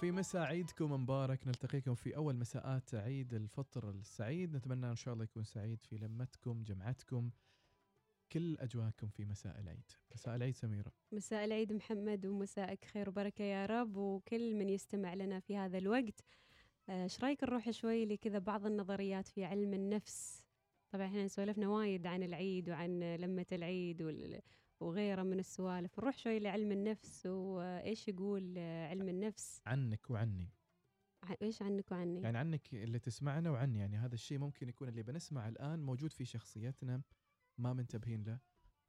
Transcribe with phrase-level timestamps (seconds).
[0.00, 1.46] وفي مساء عيدكم مبارك.
[1.46, 4.56] نلتقيكم في أول مساءات عيد الفطر السعيد.
[4.56, 7.30] نتمنى إن شاء الله يكون سعيد في لمتكم جمعتكم
[8.32, 9.90] كل أجواءكم في مساء العيد.
[10.14, 10.92] مساء العيد سميرة.
[11.12, 16.24] مساء العيد محمد ومساءك خير وبركة يا رب وكل من يستمع لنا في هذا الوقت.
[16.88, 20.46] آه، إيش رأيك نروح شوي لكذا بعض النظريات في علم النفس؟
[20.90, 24.40] طبعا إحنا سولفنا وايد عن العيد وعن لمة العيد وال-
[24.80, 25.98] وغيره من السوالف.
[25.98, 30.48] نروح شوي لعلم النفس وإيش يقول علم النفس؟ عنك وعني.
[31.42, 33.78] إيش عنك وعني؟ يعني عنك اللي تسمعنا وعني.
[33.78, 37.02] يعني هذا الشيء ممكن يكون اللي بنسمع الآن موجود في شخصيتنا
[37.58, 38.38] ما منتبهين له.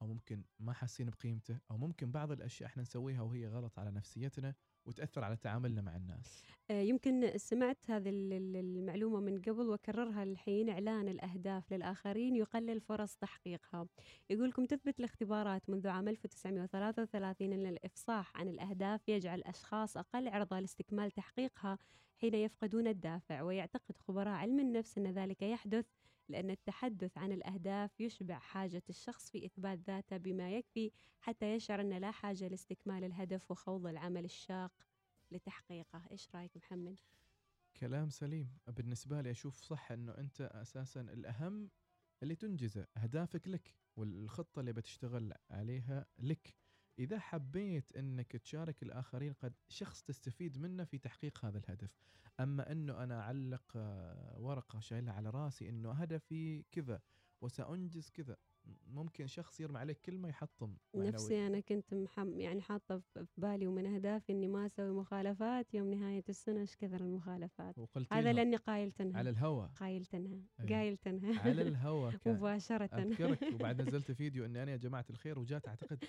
[0.02, 4.54] أو ممكن ما حاسين بقيمته أو ممكن بعض الأشياء إحنا نسويها وهي غلط على نفسيتنا
[4.86, 6.42] وتأثر على تعاملنا مع الناس.
[6.70, 12.80] آه، يمكن سمعت هذه ال- ال- المعلومة من قبل وكررها الحين إعلان الأهداف للآخرين يقلل
[12.80, 13.86] فرص تحقيقها.
[14.30, 20.60] يقول لكم تثبت الاختبارات منذ عام 1933 أن الإفصاح عن الأهداف يجعل الأشخاص أقل عرضة
[20.60, 21.78] لاستكمال تحقيقها
[22.22, 25.86] حين يفقدون الدافع ويعتقد خبراء علم النفس أن ذلك يحدث
[26.28, 31.92] لأن التحدث عن الأهداف يشبع حاجة الشخص في إثبات ذاته بما يكفي حتى يشعر أن
[31.92, 34.72] لا حاجة لاستكمال الهدف وخوض العمل الشاق
[35.30, 36.02] لتحقيقه.
[36.10, 37.00] إيش رأيك محمد؟
[37.76, 38.58] كلام سليم.
[38.66, 41.70] بالنسبة لي أشوف صح أنه أنت أساسا الأهم
[42.22, 46.56] اللي تنجزه أهدافك لك والخطة اللي بتشتغل عليها لك.
[46.98, 51.90] إذا حبيت أنك تشارك الآخرين قد شخص تستفيد منه في تحقيق هذا الهدف.
[52.40, 57.00] أما أنه أنا أعلق آه، ورقة شايلها على رأسي أنه هدفي كذا
[57.42, 58.36] وسأنجز كذا.
[58.86, 60.76] ممكن شخص يرمي عليك كلمة يحطم.
[60.94, 65.90] نفسي أنا كنت محم يعني حاطة في بالي ومن أهدافي إني ما أسوي مخالفات يوم
[65.94, 67.74] نهاية السنة إيش كثر المخالفات؟
[68.10, 69.66] هذا لأني قايلتنها على الهوا.
[69.66, 70.70] قايلتنها أيوة.
[70.70, 72.34] قايلتنها على الهوا كان.
[72.34, 72.84] مباشرة.
[72.84, 76.04] أذكرك وبعد نزلت فيديو إني أنا يا جماعة الخير وجات أعتقد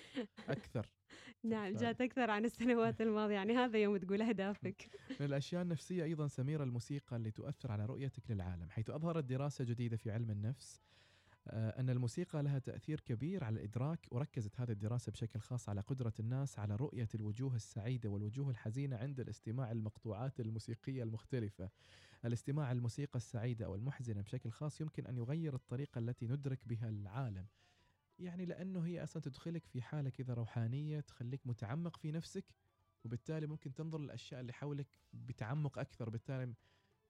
[0.48, 0.86] أكثر.
[1.44, 3.34] نعم جات أكثر عن السنوات الماضية.
[3.34, 4.90] يعني هذا يوم تقول أهدافك.
[5.20, 9.96] من الأشياء النفسية أيضا سميرة الموسيقى اللي تؤثر على رؤيتك للعالم حيث أظهرت دراسة جديدة
[9.96, 10.80] في علم النفس
[11.48, 16.12] آه، أن الموسيقى لها تأثير كبير على الإدراك وركزت هذه الدراسة بشكل خاص على قدرة
[16.20, 21.70] الناس على رؤية الوجوه السعيدة والوجوه الحزينة عند الاستماع المقطوعات الموسيقية المختلفة.
[22.24, 27.46] الاستماع الموسيقى السعيدة أو المحزنة بشكل خاص يمكن أن يغير الطريقة التي ندرك بها العالم.
[28.18, 32.44] يعني لأنه هي أصلا تدخلك في حالة كذا روحانية تخليك متعمق في نفسك
[33.04, 36.54] وبالتالي ممكن تنظر للأشياء اللي حولك بتعمق أكثر بالتالي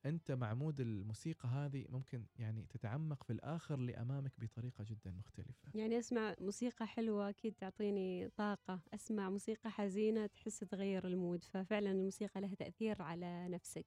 [0.06, 5.68] أنت مع mood الموسيقى هذه ممكن يعني تتعمق في الآخر اللي امامك بطريقة جدا مختلفة.
[5.74, 8.80] يعني أسمع موسيقى حلوة أكيد تعطيني طاقة.
[8.94, 13.86] أسمع موسيقى حزينة تحس تغير ال mood ففعلا الموسيقى لها تأثير على نفسك.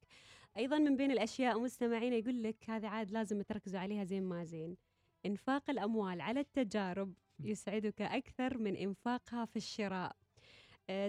[0.57, 4.78] أيضا من بين الأشياء مستمعين يقول لك هذه عاد لازم تركزوا عليها زين ما زين.
[5.25, 10.16] إنفاق الأموال على التجارب يسعدك أكثر من إنفاقها في الشراء.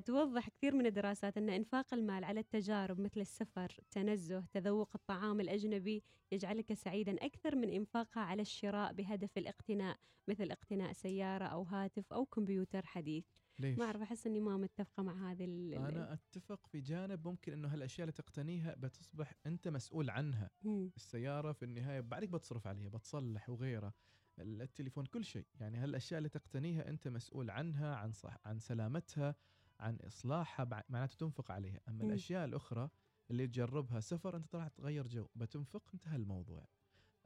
[0.05, 6.03] توضح كثير من الدراسات أن إنفاق المال على التجارب مثل السفر، تنزه، تذوق الطعام الأجنبي
[6.33, 9.97] يجعلك سعيدا أكثر من إنفاقها على الشراء بهدف الاقتناء
[10.29, 13.25] مثل اقتناء سيارة أو هاتف أو كمبيوتر حديث.
[13.59, 15.45] ليش؟ ما أعرف أحس أني ما متفقة مع هذه
[15.77, 20.51] أنا أتفق في جانب ممكن إنه هالأشياء اللي تقتنيها بتصبح أنت مسؤول عنها.
[20.63, 20.91] مم.
[20.97, 23.93] السيارة في النهاية بعدك بتصرف عليها بتصلح وغيره
[24.39, 25.47] التليفون كل شيء.
[25.61, 29.35] يعني هالأشياء اللي تقتنيها أنت مسؤول عنها عن صح عن سلامتها
[29.81, 31.81] عن إصلاحها معناته تنفق عليها.
[31.89, 32.05] أما.
[32.05, 32.91] الأشياء الأخرى
[33.31, 35.27] اللي تجربها سفر أنت طلعت تغير جو.
[35.35, 36.69] بتنفق انتهى الموضوع.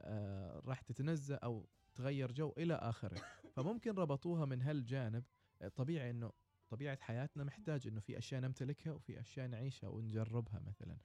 [0.01, 3.21] آه راح تتنزه أو تغير جو إلى آخره.
[3.55, 5.23] فممكن ربطوها من هالجانب.
[5.61, 6.31] آه، طبيعي إنه
[6.69, 10.97] طبيعة حياتنا محتاج إنه في أشياء نمتلكها وفي أشياء نعيشها ونجربها مثلا.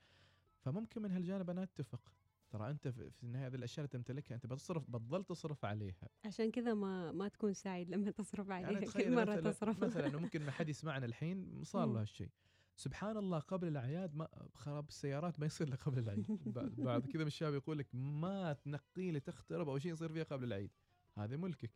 [0.61, 2.13] فممكن من هالجانب أنا أتفق.
[2.51, 6.09] ترى أنت في النهايه هذه الأشياء اللي تمتلكها أنت بتصرف بتظل تصرف عليها.
[6.25, 8.71] عشان كذا ما ما تكون سعيد لما تصرف عليها.
[8.71, 9.85] يعني كل مرة مثلا تصرف.
[9.85, 11.87] مثلا ممكن ما حد يسمعنا الحين صار.
[11.93, 12.29] له هالشيء.
[12.77, 16.27] سبحان الله قبل الأعياد ما خراب السيارات ما يصير قبل العيد
[16.79, 20.45] بعد- كذا من الشباب يقول لك ما تنقي لي تخترب أو شيء يصير فيها قبل
[20.45, 20.71] العيد.
[21.15, 21.71] هذا ملكك.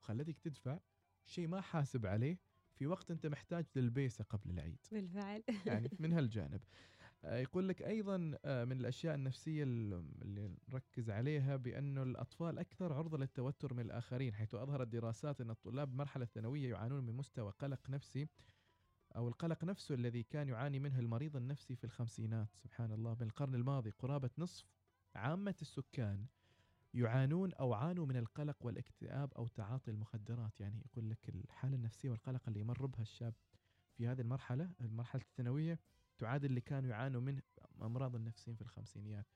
[0.00, 0.78] وخلتك تدفع
[1.26, 2.38] شيء ما حاسب عليه
[2.74, 4.76] في وقت أنت محتاج للبيسة قبل العيد.
[4.92, 5.42] بالفعل.
[5.66, 6.60] يعني من هالجانب.
[7.24, 13.74] يقول لك أيضا آه، من الأشياء النفسية اللي نركز عليها بأنه الأطفال أكثر عرضة للتوتر
[13.74, 18.28] من الآخرين حيث أظهرت دراسات أن الطلاب بمرحله الثانويه يعانون من مستوى قلق نفسي
[19.16, 22.48] أو القلق نفسه الذي كان يعاني منه المريض النفسي في الخمسينات.
[22.54, 23.14] سبحان الله.
[23.14, 24.66] بالقرن الماضي قرابة نصف
[25.14, 26.26] عامة السكان
[26.94, 30.60] يعانون أو عانوا من القلق والاكتئاب أو تعاطي المخدرات.
[30.60, 33.34] يعني يقول لك الحالة النفسية والقلق اللي يمر بها الشاب
[33.96, 35.78] في هذه المرحلة المرحلة الثانوية
[36.18, 37.42] تعادل اللي كانوا يعانوا منه
[37.82, 39.26] أمراض النفسيين في الخمسينيات.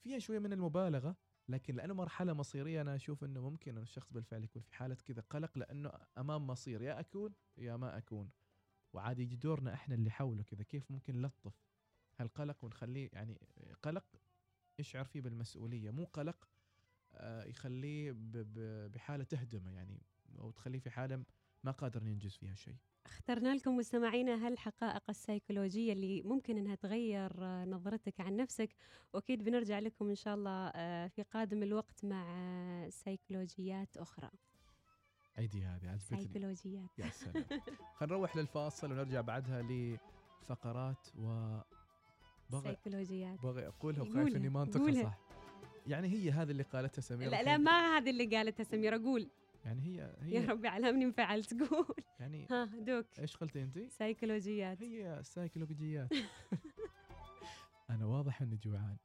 [0.00, 1.16] فيها شوية من المبالغة
[1.48, 5.22] لكن لأنه مرحلة مصيرية أنا أشوف إنه ممكن إنه الشخص بالفعل يكون في حالة كذا
[5.30, 8.30] قلق لأنه أمام مصير يا أكون يا ما أكون.
[8.92, 11.54] وعادي يجي دورنا إحنا اللي حوله كذا كيف ممكن نلطف
[12.18, 13.40] هالقلق ونخليه يعني
[13.82, 14.04] قلق
[14.78, 16.48] يشعر فيه بالمسؤولية مو قلق
[17.12, 18.14] آه، يخليه
[18.88, 20.02] بحالة تهدمة يعني
[20.38, 21.24] أو تخليه في حالة
[21.64, 22.76] ما قادر ينجز فيها شيء.
[23.08, 28.70] اخترنا لكم مستمعينا هالحقائق السيكولوجية اللي ممكن إنها تغير نظرتك عن نفسك
[29.12, 34.30] وأكيد بنرجع لكم إن شاء الله آه، في قادم الوقت مع آه، سيكولوجيات أخرى.
[35.38, 36.98] عيدي هذه عجبتني سيكولوجيات.
[36.98, 37.44] يا سلام.
[37.98, 41.58] خلينا نروح للفاصل ونرجع بعدها لفقرات و
[42.50, 43.40] بغي سيكولوجيات.
[43.42, 45.02] بغي أقولها وخايف إني ما انطقها.
[45.02, 45.18] صح.
[45.86, 47.30] يعني هي هذه اللي قالتها سميرة.
[47.30, 47.56] لا لا.
[47.56, 49.30] ما هذه اللي قالتها سميرة قول.
[49.68, 53.06] يعني هي يا هي ربي علمني انفعلت قول يعني ها دوك.
[53.18, 56.12] إيش قلتي انت؟ سيكولوجيات هي سايكولوجيات.
[57.90, 58.96] أنا واضح إني جوعان.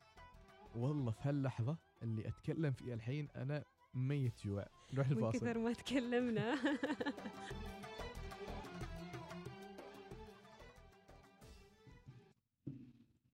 [0.76, 3.64] والله في هاللحظة اللي أتكلم فيها الحين أنا
[3.94, 4.68] ميت جوع.
[4.94, 5.40] نروح من الفاصل.
[5.40, 6.56] كثر ما تكلمنا.